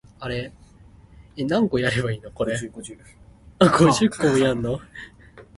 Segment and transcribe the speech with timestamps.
[0.09, 0.49] 掠